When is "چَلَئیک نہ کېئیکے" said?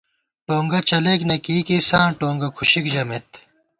0.89-1.77